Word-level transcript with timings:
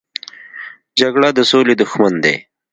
جګړه 0.99 1.29
د 1.37 1.39
سولې 1.51 1.73
دښمن 1.81 2.13
دی 2.23 2.35